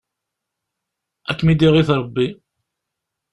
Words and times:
Ad 1.29 1.35
kem-id-iɣit 1.37 1.89
Rebbi! 1.99 2.27